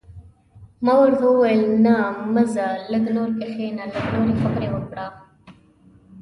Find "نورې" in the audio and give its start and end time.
4.13-4.33